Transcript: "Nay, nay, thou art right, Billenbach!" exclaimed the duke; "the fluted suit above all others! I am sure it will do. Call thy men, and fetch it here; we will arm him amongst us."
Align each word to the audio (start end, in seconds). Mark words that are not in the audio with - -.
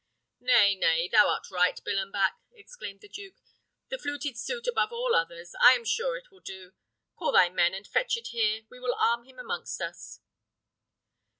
"Nay, 0.39 0.73
nay, 0.73 1.07
thou 1.11 1.27
art 1.29 1.51
right, 1.51 1.79
Billenbach!" 1.83 2.33
exclaimed 2.53 3.01
the 3.01 3.07
duke; 3.07 3.35
"the 3.89 3.99
fluted 3.99 4.35
suit 4.35 4.65
above 4.65 4.91
all 4.91 5.13
others! 5.13 5.53
I 5.61 5.73
am 5.73 5.85
sure 5.85 6.17
it 6.17 6.31
will 6.31 6.39
do. 6.39 6.73
Call 7.15 7.31
thy 7.31 7.49
men, 7.49 7.75
and 7.75 7.85
fetch 7.85 8.17
it 8.17 8.29
here; 8.29 8.63
we 8.71 8.79
will 8.79 8.95
arm 8.95 9.25
him 9.25 9.37
amongst 9.37 9.79
us." 9.79 10.19